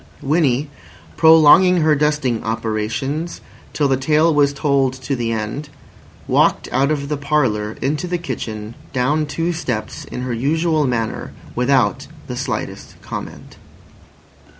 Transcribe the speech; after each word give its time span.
Winnie, 0.23 0.67
prolonging 1.15 1.81
her 1.81 1.93
dusting 1.93 2.43
operations 2.43 3.39
till 3.71 3.87
the 3.87 3.95
tale 3.97 4.33
was 4.33 4.51
told 4.51 4.93
to 4.93 5.15
the 5.15 5.31
end, 5.31 5.69
walked 6.27 6.67
out 6.71 6.89
of 6.89 7.07
the 7.07 7.17
parlour 7.17 7.77
into 7.83 8.07
the 8.07 8.17
kitchen 8.17 8.73
(down 8.93 9.27
two 9.27 9.53
steps) 9.53 10.05
in 10.05 10.21
her 10.23 10.33
usual 10.33 10.87
manner, 10.87 11.33
without 11.55 12.07
the 12.25 12.35
slightest 12.35 12.99
comment. 13.03 13.57